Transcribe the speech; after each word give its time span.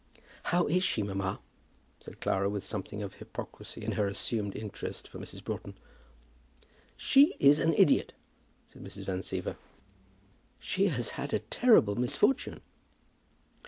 "How 0.45 0.65
is 0.65 0.83
she, 0.83 1.03
mamma?" 1.03 1.39
said 1.99 2.21
Clara 2.21 2.49
with 2.49 2.65
something 2.65 3.03
of 3.03 3.13
hypocrisy 3.13 3.85
in 3.85 3.91
her 3.91 4.07
assumed 4.07 4.55
interest 4.55 5.07
for 5.07 5.19
Mrs. 5.19 5.43
Broughton. 5.43 5.77
"She 6.97 7.35
is 7.39 7.59
an 7.59 7.75
idiot," 7.75 8.13
said 8.65 8.81
Mrs. 8.83 9.03
Van 9.05 9.19
Siever. 9.21 9.57
"She 10.57 10.87
has 10.87 11.09
had 11.21 11.35
a 11.35 11.39
terrible 11.39 11.95
misfortune!" 11.95 12.61